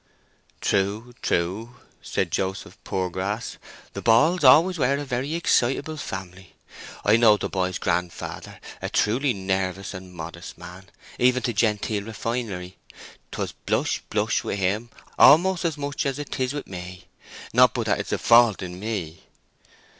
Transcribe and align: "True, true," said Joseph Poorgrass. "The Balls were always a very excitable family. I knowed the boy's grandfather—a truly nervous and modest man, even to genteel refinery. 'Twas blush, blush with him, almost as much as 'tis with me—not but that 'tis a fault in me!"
"True, 0.61 1.13
true," 1.21 1.75
said 2.01 2.31
Joseph 2.31 2.75
Poorgrass. 2.83 3.57
"The 3.93 4.01
Balls 4.01 4.41
were 4.41 4.49
always 4.49 4.79
a 4.79 5.05
very 5.05 5.35
excitable 5.35 5.95
family. 5.95 6.55
I 7.05 7.17
knowed 7.17 7.41
the 7.41 7.49
boy's 7.49 7.77
grandfather—a 7.77 8.89
truly 8.89 9.35
nervous 9.35 9.93
and 9.93 10.11
modest 10.11 10.57
man, 10.57 10.89
even 11.19 11.43
to 11.43 11.53
genteel 11.53 12.01
refinery. 12.05 12.77
'Twas 13.31 13.51
blush, 13.51 14.01
blush 14.09 14.43
with 14.43 14.57
him, 14.57 14.89
almost 15.19 15.63
as 15.65 15.77
much 15.77 16.07
as 16.07 16.19
'tis 16.31 16.51
with 16.51 16.65
me—not 16.65 17.75
but 17.75 17.85
that 17.85 17.97
'tis 17.99 18.13
a 18.13 18.17
fault 18.17 18.63
in 18.63 18.79
me!" 18.79 19.21